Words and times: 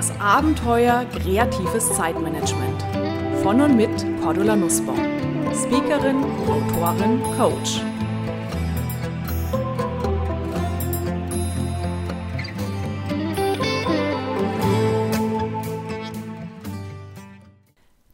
Das 0.00 0.18
Abenteuer 0.18 1.04
kreatives 1.12 1.94
Zeitmanagement. 1.94 2.82
Von 3.42 3.60
und 3.60 3.76
mit 3.76 3.90
Cordula 4.22 4.56
Nussbaum. 4.56 4.96
Speakerin, 5.52 6.24
Autorin, 6.48 7.20
Coach. 7.36 7.82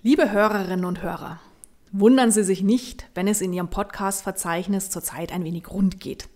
Liebe 0.02 0.32
Hörerinnen 0.32 0.84
und 0.84 1.04
Hörer, 1.04 1.38
wundern 1.92 2.32
Sie 2.32 2.42
sich 2.42 2.64
nicht, 2.64 3.08
wenn 3.14 3.28
es 3.28 3.40
in 3.40 3.52
Ihrem 3.52 3.70
Podcast-Verzeichnis 3.70 4.90
zurzeit 4.90 5.30
ein 5.30 5.44
wenig 5.44 5.70
rund 5.70 6.00
geht. 6.00 6.28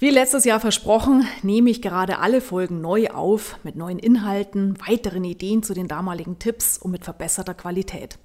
Wie 0.00 0.10
letztes 0.10 0.44
Jahr 0.44 0.60
versprochen, 0.60 1.26
nehme 1.42 1.70
ich 1.70 1.82
gerade 1.82 2.20
alle 2.20 2.40
Folgen 2.40 2.80
neu 2.80 3.08
auf 3.08 3.56
mit 3.64 3.74
neuen 3.74 3.98
Inhalten, 3.98 4.78
weiteren 4.86 5.24
Ideen 5.24 5.64
zu 5.64 5.74
den 5.74 5.88
damaligen 5.88 6.38
Tipps 6.38 6.78
und 6.78 6.92
mit 6.92 7.04
verbesserter 7.04 7.52
Qualität. 7.52 8.16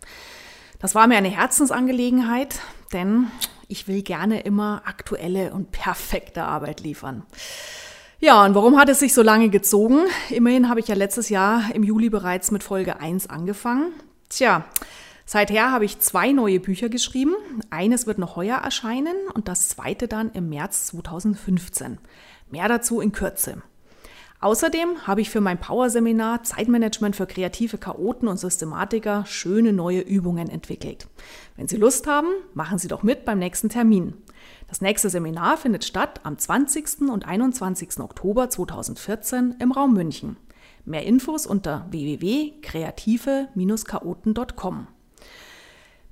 Das 0.77 0.93
war 0.93 1.07
mir 1.07 1.17
eine 1.17 1.31
Herzensangelegenheit, 1.31 2.59
denn 2.93 3.25
ich 3.67 3.87
will 3.87 4.03
gerne 4.03 4.41
immer 4.41 4.83
aktuelle 4.85 5.51
und 5.51 5.71
perfekte 5.71 6.43
Arbeit 6.43 6.81
liefern. 6.81 7.23
Ja, 8.19 8.45
und 8.45 8.53
warum 8.53 8.77
hat 8.77 8.89
es 8.89 8.99
sich 8.99 9.15
so 9.15 9.23
lange 9.23 9.49
gezogen? 9.49 10.01
Immerhin 10.29 10.69
habe 10.69 10.79
ich 10.79 10.87
ja 10.87 10.93
letztes 10.93 11.29
Jahr 11.29 11.73
im 11.73 11.81
Juli 11.81 12.11
bereits 12.11 12.51
mit 12.51 12.61
Folge 12.61 12.99
1 12.99 13.31
angefangen. 13.31 13.93
Tja, 14.29 14.63
Seither 15.33 15.71
habe 15.71 15.83
ich 15.83 15.97
zwei 15.97 16.31
neue 16.31 16.59
Bücher 16.59 16.89
geschrieben. 16.89 17.33
Eines 17.71 18.05
wird 18.05 18.19
noch 18.19 18.35
heuer 18.35 18.57
erscheinen 18.57 19.15
und 19.33 19.47
das 19.47 19.67
zweite 19.67 20.07
dann 20.07 20.29
im 20.33 20.49
März 20.49 20.85
2015. 20.89 21.97
Mehr 22.51 22.67
dazu 22.67 23.01
in 23.01 23.13
Kürze. 23.13 23.63
Außerdem 24.41 25.07
habe 25.07 25.21
ich 25.21 25.31
für 25.31 25.41
mein 25.41 25.59
Power-Seminar 25.59 26.43
Zeitmanagement 26.43 27.15
für 27.15 27.25
kreative 27.25 27.79
Chaoten 27.79 28.27
und 28.27 28.37
Systematiker 28.37 29.25
schöne 29.25 29.73
neue 29.73 30.01
Übungen 30.01 30.51
entwickelt. 30.51 31.07
Wenn 31.57 31.67
Sie 31.67 31.77
Lust 31.77 32.05
haben, 32.05 32.27
machen 32.53 32.77
Sie 32.77 32.87
doch 32.87 33.01
mit 33.01 33.25
beim 33.25 33.39
nächsten 33.39 33.69
Termin. 33.69 34.13
Das 34.67 34.81
nächste 34.81 35.09
Seminar 35.09 35.57
findet 35.57 35.83
statt 35.83 36.21
am 36.21 36.37
20. 36.37 37.09
und 37.11 37.27
21. 37.27 38.01
Oktober 38.01 38.51
2014 38.51 39.55
im 39.57 39.71
Raum 39.71 39.93
München. 39.93 40.37
Mehr 40.85 41.07
Infos 41.07 41.47
unter 41.47 41.87
www.kreative-chaoten.com. 41.89 44.87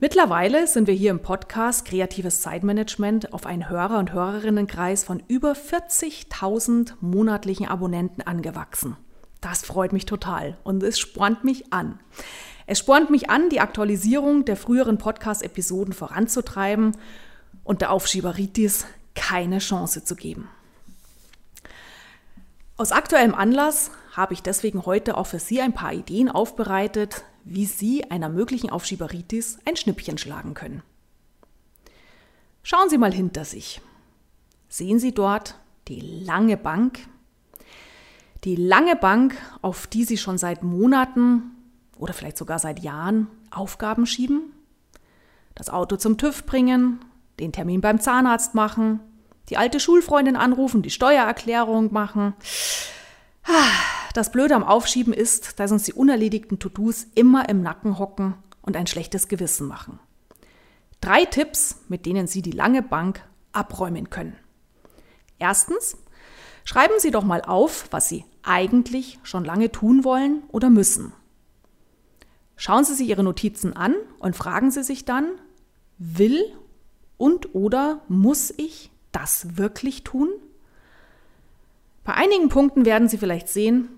Mittlerweile 0.03 0.65
sind 0.65 0.87
wir 0.87 0.95
hier 0.95 1.11
im 1.11 1.19
Podcast 1.19 1.85
Kreatives 1.85 2.41
Zeitmanagement 2.41 3.33
auf 3.33 3.45
einen 3.45 3.69
Hörer- 3.69 3.99
und 3.99 4.13
Hörerinnenkreis 4.13 5.03
von 5.03 5.21
über 5.27 5.51
40.000 5.51 6.93
monatlichen 7.01 7.67
Abonnenten 7.67 8.23
angewachsen. 8.23 8.97
Das 9.41 9.63
freut 9.63 9.93
mich 9.93 10.07
total 10.07 10.57
und 10.63 10.81
es 10.81 10.97
spornt 10.97 11.43
mich 11.43 11.71
an. 11.71 11.99
Es 12.65 12.79
spornt 12.79 13.11
mich 13.11 13.29
an, 13.29 13.49
die 13.49 13.59
Aktualisierung 13.59 14.43
der 14.43 14.57
früheren 14.57 14.97
Podcast-Episoden 14.97 15.93
voranzutreiben 15.93 16.97
und 17.63 17.81
der 17.81 17.91
Aufschieberitis 17.91 18.87
keine 19.13 19.59
Chance 19.59 20.03
zu 20.03 20.15
geben. 20.15 20.49
Aus 22.75 22.91
aktuellem 22.91 23.35
Anlass 23.35 23.91
habe 24.13 24.33
ich 24.33 24.41
deswegen 24.41 24.87
heute 24.87 25.15
auch 25.15 25.27
für 25.27 25.37
Sie 25.37 25.61
ein 25.61 25.73
paar 25.73 25.93
Ideen 25.93 26.27
aufbereitet, 26.27 27.23
wie 27.43 27.65
Sie 27.65 28.09
einer 28.09 28.29
möglichen 28.29 28.69
Aufschieberitis 28.69 29.59
ein 29.65 29.75
Schnippchen 29.75 30.17
schlagen 30.17 30.53
können. 30.53 30.83
Schauen 32.63 32.89
Sie 32.89 32.97
mal 32.97 33.13
hinter 33.13 33.45
sich. 33.45 33.81
Sehen 34.69 34.99
Sie 34.99 35.13
dort 35.13 35.55
die 35.87 35.99
lange 35.99 36.57
Bank? 36.57 36.99
Die 38.43 38.55
lange 38.55 38.95
Bank, 38.95 39.35
auf 39.61 39.87
die 39.87 40.03
Sie 40.03 40.17
schon 40.17 40.37
seit 40.37 40.63
Monaten 40.63 41.51
oder 41.97 42.13
vielleicht 42.13 42.37
sogar 42.37 42.59
seit 42.59 42.79
Jahren 42.79 43.27
Aufgaben 43.49 44.05
schieben? 44.05 44.53
Das 45.55 45.69
Auto 45.69 45.97
zum 45.97 46.17
TÜV 46.17 46.45
bringen, 46.45 47.03
den 47.39 47.51
Termin 47.51 47.81
beim 47.81 47.99
Zahnarzt 47.99 48.55
machen, 48.55 48.99
die 49.49 49.57
alte 49.57 49.79
Schulfreundin 49.79 50.35
anrufen, 50.35 50.81
die 50.81 50.89
Steuererklärung 50.89 51.91
machen. 51.91 52.33
Das 54.13 54.31
Blöde 54.31 54.55
am 54.55 54.63
Aufschieben 54.63 55.13
ist, 55.13 55.59
dass 55.59 55.71
uns 55.71 55.83
die 55.83 55.93
unerledigten 55.93 56.59
To-Dos 56.59 57.07
immer 57.15 57.47
im 57.47 57.61
Nacken 57.61 57.97
hocken 57.97 58.35
und 58.61 58.75
ein 58.75 58.87
schlechtes 58.87 59.29
Gewissen 59.29 59.67
machen. 59.67 59.99
Drei 60.99 61.25
Tipps, 61.25 61.77
mit 61.87 62.05
denen 62.05 62.27
Sie 62.27 62.41
die 62.41 62.51
lange 62.51 62.81
Bank 62.81 63.23
abräumen 63.53 64.09
können. 64.09 64.35
Erstens, 65.39 65.97
schreiben 66.65 66.95
Sie 66.99 67.11
doch 67.11 67.23
mal 67.23 67.41
auf, 67.41 67.87
was 67.91 68.09
Sie 68.09 68.25
eigentlich 68.43 69.19
schon 69.23 69.45
lange 69.45 69.71
tun 69.71 70.03
wollen 70.03 70.43
oder 70.49 70.69
müssen. 70.69 71.13
Schauen 72.57 72.83
Sie 72.83 72.93
sich 72.93 73.07
Ihre 73.07 73.23
Notizen 73.23 73.75
an 73.75 73.95
und 74.19 74.35
fragen 74.35 74.71
Sie 74.71 74.83
sich 74.83 75.05
dann, 75.05 75.31
will 75.97 76.43
und 77.17 77.55
oder 77.55 78.01
muss 78.07 78.53
ich 78.57 78.91
das 79.11 79.57
wirklich 79.57 80.03
tun? 80.03 80.29
Bei 82.03 82.13
einigen 82.13 82.49
Punkten 82.49 82.85
werden 82.85 83.07
Sie 83.07 83.17
vielleicht 83.17 83.47
sehen, 83.47 83.89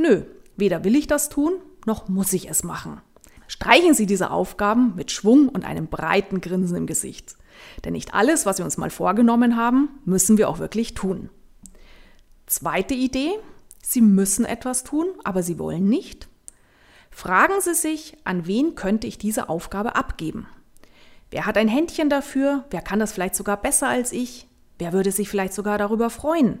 Nö, 0.00 0.22
weder 0.56 0.84
will 0.84 0.96
ich 0.96 1.06
das 1.06 1.28
tun, 1.28 1.54
noch 1.86 2.08
muss 2.08 2.32
ich 2.32 2.48
es 2.48 2.62
machen. 2.62 3.00
Streichen 3.48 3.94
Sie 3.94 4.06
diese 4.06 4.30
Aufgaben 4.30 4.94
mit 4.94 5.10
Schwung 5.10 5.48
und 5.48 5.64
einem 5.64 5.88
breiten 5.88 6.40
Grinsen 6.40 6.76
im 6.76 6.86
Gesicht. 6.86 7.36
Denn 7.84 7.92
nicht 7.92 8.14
alles, 8.14 8.46
was 8.46 8.58
wir 8.58 8.64
uns 8.64 8.76
mal 8.76 8.90
vorgenommen 8.90 9.56
haben, 9.56 9.88
müssen 10.04 10.38
wir 10.38 10.48
auch 10.48 10.58
wirklich 10.58 10.94
tun. 10.94 11.30
Zweite 12.46 12.94
Idee, 12.94 13.32
Sie 13.82 14.00
müssen 14.00 14.44
etwas 14.44 14.84
tun, 14.84 15.06
aber 15.24 15.42
Sie 15.42 15.58
wollen 15.58 15.88
nicht. 15.88 16.28
Fragen 17.10 17.60
Sie 17.60 17.74
sich, 17.74 18.16
an 18.24 18.46
wen 18.46 18.76
könnte 18.76 19.06
ich 19.06 19.18
diese 19.18 19.48
Aufgabe 19.48 19.96
abgeben? 19.96 20.46
Wer 21.30 21.46
hat 21.46 21.58
ein 21.58 21.68
Händchen 21.68 22.08
dafür? 22.08 22.64
Wer 22.70 22.82
kann 22.82 23.00
das 23.00 23.12
vielleicht 23.12 23.34
sogar 23.34 23.56
besser 23.56 23.88
als 23.88 24.12
ich? 24.12 24.46
Wer 24.78 24.92
würde 24.92 25.12
sich 25.12 25.28
vielleicht 25.28 25.54
sogar 25.54 25.76
darüber 25.76 26.08
freuen? 26.08 26.60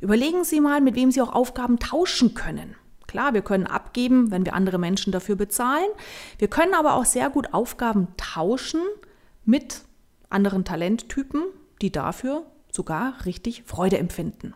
Überlegen 0.00 0.44
Sie 0.44 0.60
mal, 0.60 0.80
mit 0.80 0.94
wem 0.94 1.10
Sie 1.10 1.20
auch 1.20 1.32
Aufgaben 1.32 1.78
tauschen 1.78 2.34
können. 2.34 2.76
Klar, 3.06 3.32
wir 3.34 3.42
können 3.42 3.66
abgeben, 3.66 4.30
wenn 4.30 4.44
wir 4.44 4.54
andere 4.54 4.78
Menschen 4.78 5.12
dafür 5.12 5.34
bezahlen. 5.34 5.88
Wir 6.38 6.48
können 6.48 6.74
aber 6.74 6.94
auch 6.94 7.06
sehr 7.06 7.30
gut 7.30 7.52
Aufgaben 7.54 8.08
tauschen 8.16 8.82
mit 9.44 9.82
anderen 10.28 10.64
Talenttypen, 10.64 11.42
die 11.80 11.90
dafür 11.90 12.44
sogar 12.70 13.24
richtig 13.24 13.64
Freude 13.64 13.98
empfinden. 13.98 14.54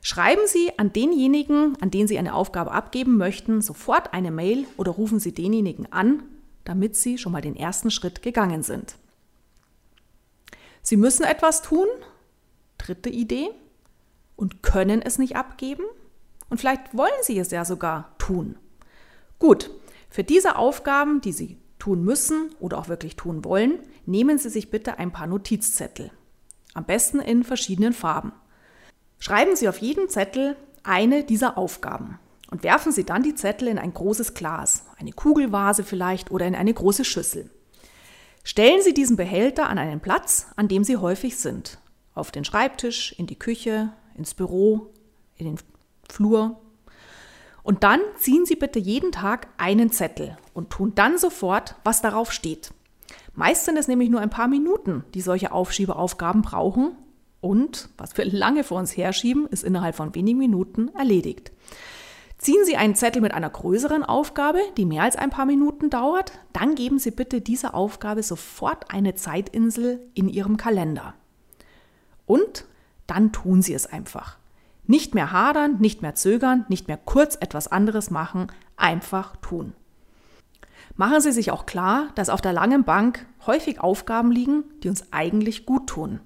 Schreiben 0.00 0.42
Sie 0.46 0.78
an 0.78 0.92
denjenigen, 0.92 1.76
an 1.80 1.90
den 1.90 2.08
Sie 2.08 2.18
eine 2.18 2.34
Aufgabe 2.34 2.72
abgeben 2.72 3.16
möchten, 3.16 3.60
sofort 3.60 4.14
eine 4.14 4.30
Mail 4.30 4.66
oder 4.76 4.92
rufen 4.92 5.20
Sie 5.20 5.32
denjenigen 5.32 5.92
an, 5.92 6.22
damit 6.64 6.96
Sie 6.96 7.18
schon 7.18 7.32
mal 7.32 7.42
den 7.42 7.56
ersten 7.56 7.90
Schritt 7.90 8.22
gegangen 8.22 8.62
sind. 8.62 8.96
Sie 10.80 10.96
müssen 10.96 11.24
etwas 11.24 11.62
tun. 11.62 11.86
Dritte 12.78 13.10
Idee 13.10 13.50
und 14.36 14.62
können 14.62 15.02
es 15.02 15.18
nicht 15.18 15.36
abgeben? 15.36 15.84
Und 16.48 16.58
vielleicht 16.58 16.96
wollen 16.96 17.10
Sie 17.22 17.38
es 17.38 17.50
ja 17.50 17.64
sogar 17.64 18.14
tun. 18.18 18.58
Gut, 19.38 19.70
für 20.10 20.24
diese 20.24 20.56
Aufgaben, 20.56 21.20
die 21.20 21.32
Sie 21.32 21.58
tun 21.78 22.04
müssen 22.04 22.54
oder 22.60 22.78
auch 22.78 22.88
wirklich 22.88 23.16
tun 23.16 23.44
wollen, 23.44 23.80
nehmen 24.06 24.38
Sie 24.38 24.50
sich 24.50 24.70
bitte 24.70 24.98
ein 24.98 25.10
paar 25.10 25.26
Notizzettel. 25.26 26.10
Am 26.74 26.84
besten 26.84 27.20
in 27.20 27.42
verschiedenen 27.42 27.92
Farben. 27.92 28.32
Schreiben 29.18 29.56
Sie 29.56 29.68
auf 29.68 29.78
jeden 29.78 30.08
Zettel 30.08 30.56
eine 30.82 31.24
dieser 31.24 31.56
Aufgaben 31.56 32.18
und 32.50 32.62
werfen 32.62 32.92
Sie 32.92 33.04
dann 33.04 33.22
die 33.22 33.34
Zettel 33.34 33.68
in 33.68 33.78
ein 33.78 33.94
großes 33.94 34.34
Glas, 34.34 34.84
eine 34.98 35.12
Kugelvase 35.12 35.84
vielleicht 35.84 36.30
oder 36.30 36.46
in 36.46 36.54
eine 36.54 36.74
große 36.74 37.04
Schüssel. 37.04 37.50
Stellen 38.44 38.82
Sie 38.82 38.92
diesen 38.92 39.16
Behälter 39.16 39.68
an 39.68 39.78
einen 39.78 40.00
Platz, 40.00 40.48
an 40.56 40.68
dem 40.68 40.84
Sie 40.84 40.96
häufig 40.96 41.36
sind. 41.36 41.78
Auf 42.14 42.30
den 42.30 42.44
Schreibtisch, 42.44 43.14
in 43.16 43.26
die 43.26 43.38
Küche, 43.38 43.92
ins 44.16 44.34
Büro, 44.34 44.92
in 45.36 45.46
den 45.46 45.58
Flur. 46.08 46.60
Und 47.62 47.84
dann 47.84 48.00
ziehen 48.16 48.44
Sie 48.44 48.56
bitte 48.56 48.78
jeden 48.78 49.12
Tag 49.12 49.48
einen 49.56 49.90
Zettel 49.90 50.36
und 50.52 50.70
tun 50.70 50.92
dann 50.94 51.18
sofort, 51.18 51.76
was 51.84 52.02
darauf 52.02 52.32
steht. 52.32 52.72
Meist 53.34 53.64
sind 53.64 53.76
es 53.76 53.88
nämlich 53.88 54.10
nur 54.10 54.20
ein 54.20 54.30
paar 54.30 54.48
Minuten, 54.48 55.04
die 55.14 55.20
solche 55.20 55.52
Aufschiebeaufgaben 55.52 56.42
brauchen. 56.42 56.96
Und 57.40 57.88
was 57.96 58.16
wir 58.16 58.24
lange 58.24 58.62
vor 58.62 58.78
uns 58.78 58.96
herschieben, 58.96 59.46
ist 59.46 59.64
innerhalb 59.64 59.96
von 59.96 60.14
wenigen 60.14 60.38
Minuten 60.38 60.88
erledigt. 60.88 61.52
Ziehen 62.38 62.64
Sie 62.64 62.76
einen 62.76 62.96
Zettel 62.96 63.22
mit 63.22 63.32
einer 63.32 63.50
größeren 63.50 64.02
Aufgabe, 64.02 64.58
die 64.76 64.84
mehr 64.84 65.04
als 65.04 65.14
ein 65.14 65.30
paar 65.30 65.46
Minuten 65.46 65.90
dauert, 65.90 66.32
dann 66.52 66.74
geben 66.74 66.98
Sie 66.98 67.12
bitte 67.12 67.40
dieser 67.40 67.74
Aufgabe 67.74 68.24
sofort 68.24 68.92
eine 68.92 69.14
Zeitinsel 69.14 70.10
in 70.14 70.28
Ihrem 70.28 70.56
Kalender. 70.56 71.14
Und 72.26 72.64
dann 73.12 73.30
tun 73.30 73.60
Sie 73.60 73.74
es 73.74 73.86
einfach. 73.86 74.38
Nicht 74.86 75.14
mehr 75.14 75.32
hadern, 75.32 75.76
nicht 75.78 76.00
mehr 76.00 76.14
zögern, 76.14 76.64
nicht 76.68 76.88
mehr 76.88 76.96
kurz 76.96 77.36
etwas 77.38 77.68
anderes 77.68 78.10
machen, 78.10 78.46
einfach 78.76 79.36
tun. 79.36 79.74
Machen 80.96 81.20
Sie 81.20 81.32
sich 81.32 81.50
auch 81.50 81.66
klar, 81.66 82.08
dass 82.14 82.30
auf 82.30 82.40
der 82.40 82.54
langen 82.54 82.84
Bank 82.84 83.26
häufig 83.46 83.80
Aufgaben 83.80 84.32
liegen, 84.32 84.64
die 84.82 84.88
uns 84.88 85.12
eigentlich 85.12 85.66
gut 85.66 85.88
tun. 85.88 86.20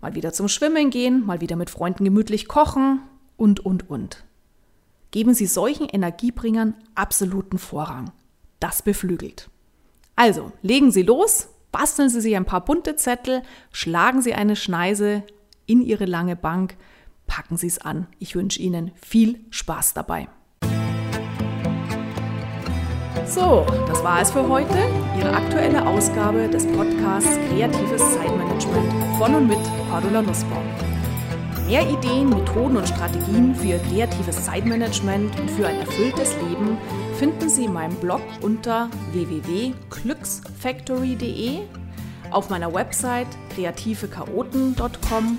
Mal 0.00 0.14
wieder 0.14 0.32
zum 0.32 0.48
Schwimmen 0.48 0.90
gehen, 0.90 1.24
mal 1.24 1.40
wieder 1.40 1.56
mit 1.56 1.70
Freunden 1.70 2.04
gemütlich 2.04 2.48
kochen 2.48 3.00
und, 3.36 3.60
und, 3.60 3.88
und. 3.88 4.24
Geben 5.10 5.32
Sie 5.32 5.46
solchen 5.46 5.88
Energiebringern 5.88 6.74
absoluten 6.94 7.58
Vorrang. 7.58 8.12
Das 8.60 8.82
beflügelt. 8.82 9.48
Also, 10.16 10.52
legen 10.62 10.92
Sie 10.92 11.02
los, 11.02 11.48
basteln 11.72 12.10
Sie 12.10 12.20
sich 12.20 12.36
ein 12.36 12.44
paar 12.44 12.64
bunte 12.64 12.96
Zettel, 12.96 13.42
schlagen 13.72 14.20
Sie 14.20 14.34
eine 14.34 14.54
Schneise 14.54 15.24
in 15.68 15.82
Ihre 15.82 16.06
lange 16.06 16.34
Bank, 16.34 16.76
packen 17.28 17.56
Sie 17.56 17.68
es 17.68 17.78
an. 17.78 18.08
Ich 18.18 18.34
wünsche 18.34 18.60
Ihnen 18.60 18.90
viel 18.96 19.38
Spaß 19.50 19.94
dabei. 19.94 20.26
So, 23.26 23.66
das 23.86 24.02
war 24.02 24.20
es 24.22 24.30
für 24.30 24.48
heute. 24.48 24.78
Ihre 25.18 25.34
aktuelle 25.34 25.86
Ausgabe 25.86 26.48
des 26.48 26.66
Podcasts 26.66 27.36
Kreatives 27.48 28.14
Zeitmanagement 28.14 28.90
von 29.18 29.34
und 29.34 29.48
mit 29.48 29.58
Cordula 29.90 30.22
Nussbaum. 30.22 30.64
Mehr 31.66 31.86
Ideen, 31.86 32.30
Methoden 32.30 32.78
und 32.78 32.88
Strategien 32.88 33.54
für 33.54 33.66
Ihr 33.66 33.80
kreatives 33.80 34.46
Zeitmanagement 34.46 35.38
und 35.38 35.50
für 35.50 35.66
ein 35.66 35.80
erfülltes 35.80 36.34
Leben 36.36 36.78
finden 37.18 37.50
Sie 37.50 37.66
in 37.66 37.74
meinem 37.74 37.96
Blog 37.96 38.22
unter 38.40 38.88
www.glücksfactory.de, 39.12 41.58
auf 42.30 42.48
meiner 42.48 42.72
Website 42.72 43.28
kreativechaoten.com 43.54 45.38